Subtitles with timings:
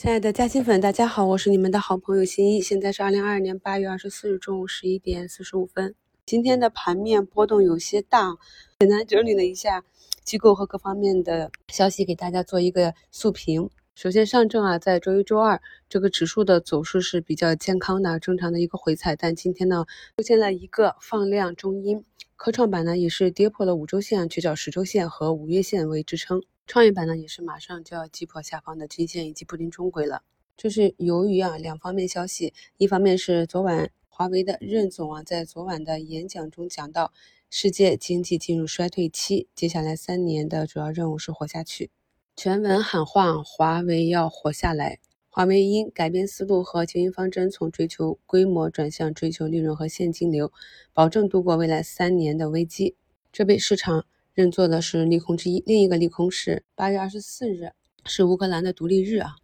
[0.00, 2.62] 亲爱的嘉兴粉，大家好，我是你们的好朋友新一。
[2.62, 5.94] 现在是二零二二年八月二十四日中午十一点四十五分。
[6.24, 8.34] 今天的盘面波动有些大，
[8.78, 9.84] 简单整理了一下
[10.24, 13.68] 机构和各方面的消息，给大家做一个速评。
[13.94, 19.84] 首先，上证啊，在周一、周二这个指数的走势是比较健康的、正常的一个回踩，但今天呢，
[20.16, 22.02] 出现了一个放量中阴。
[22.36, 26.40] 科创板呢，也是跌破了五周线，去找十周线和五月线为支撑。
[26.72, 30.22] 创业板呢，也是马上就要击破下方的均线以及布林中轨了。
[30.56, 37.12] 这是由于啊两方面消息，一方面是昨晚华为的任总啊在昨晚的演讲中讲到，
[37.50, 41.90] 世界经济进入衰退期，接下来三年的主要任务是活下去。
[42.36, 45.00] 全文喊话华为要活下来。
[45.28, 50.52] 华为因改变思路和经营方针，从追求规模转向追求利润和现金流，
[50.92, 52.94] 保证度过未来三年的危机。
[53.32, 54.06] 这被市场。
[54.40, 55.62] 认作的是利空之一。
[55.66, 57.72] 另一个利空是八月二十四日
[58.06, 59.36] 是乌克兰的独立日啊。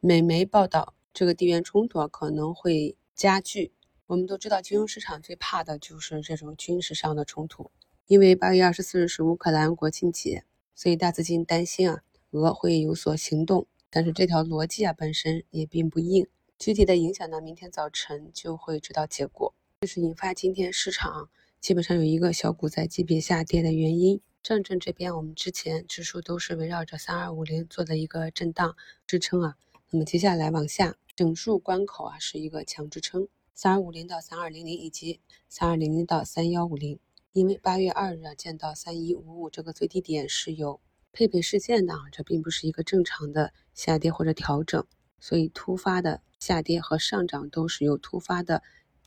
[0.00, 3.72] 美媒报道，这个地缘冲突可能会加剧。
[4.06, 7.70] 我们都知道，金融市场最怕的就是这种军事上的冲突。
[8.06, 13.66] 因为八月二十四日是乌克兰国庆节，所以大资金担心啊，俄会有所行动。
[13.90, 16.26] 但是这条逻辑啊本身也并不硬，
[16.58, 19.52] 具体的影响呢，明天早晨就会知道结果。
[19.82, 21.28] 这是引发今天市场
[21.60, 24.22] 基本上有一个小股在级别下跌的原因。
[24.42, 29.56] 上证这边，我们之前指数都是围绕着三二五零做的一个震荡支撑啊。
[29.90, 36.98] 那么接下来往下整数关口啊是一个强支撑，三二五零到三二零零以及三二零零到三幺五零。
[37.32, 40.80] 因为八月二日啊见到三一五五这个最低点是有
[41.12, 44.82] 配备事件的，这并不是一个正常的下跌或者调整，
[45.20, 48.62] 所以突发的下跌和上涨都是由突发的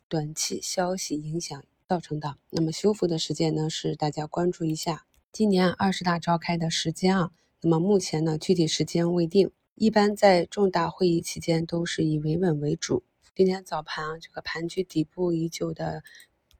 [0.08, 2.38] 短期消息影响造成的。
[2.52, 5.06] 那么修复的时间呢是大家关注一下。
[5.34, 9.50] 今年二十大召开的时间啊，那么目前呢具体时间未定。
[9.76, 13.06] 一般在重大会议期间都是以维稳为主。
[13.34, 16.04] 今天早盘啊，这个盘区底部已久的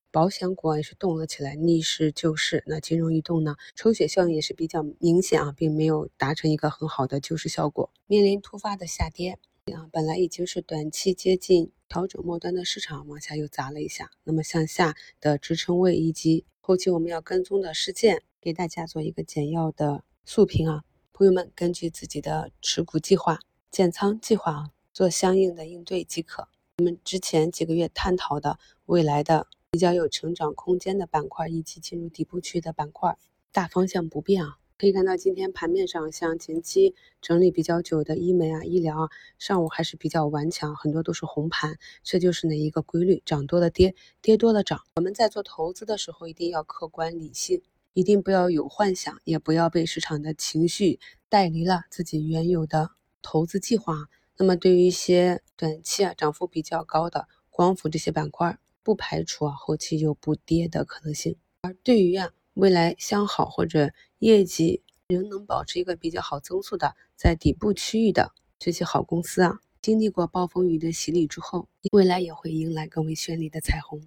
[0.10, 2.64] 保险股也是动了起来，逆势救市。
[2.66, 7.92] 那金融异动呢，抽血效应也是比较明显啊，并没有达成一个很好的救市效果。
[8.08, 9.38] 面临突发的下跌
[9.74, 14.10] 啊，本来已经是短期接近调整末端的市场，往下又砸了一下。
[14.24, 18.24] 那么向下的支撑位以及后期我们要跟踪的事件。
[18.42, 26.48] 给大家做一个简要的速评啊，朋友们根据自己的持股计划、建仓计划啊，做相应的应对即可。
[26.80, 28.58] 我们之前几个月探讨的
[28.88, 33.16] 未来的比较有成长空间的板块，以及进入底部区的板块，
[33.52, 34.58] 大方向不变啊。
[34.80, 41.78] 可以看到今天盘面上，像前期整理比较久的医美啊、医疗啊，上午还是比较顽强，很多都是红盘。
[42.02, 43.22] 这就是那一个规律？
[43.24, 44.82] 涨多了跌，跌多了涨。
[44.96, 47.62] 我们在做投资的时候，一定要客观理性。
[47.94, 52.92] 一定不要有幻想，也不要被市场的情绪带离了自己原有的
[53.22, 54.08] 投资计划。
[54.38, 61.36] 那么，对于一些短期啊涨幅比较高的光伏这些板块，不排除啊后期有补跌的可能性。
[61.62, 74.02] 而对于啊未来向好或者业绩仍能保持一个比较好增速的，在底部区域的这些好公司啊，经历过暴风雨的洗礼之后，未来也会迎来更为绚丽的彩虹。